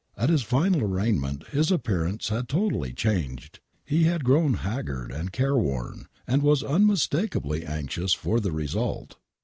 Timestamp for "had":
2.29-2.49, 4.05-4.23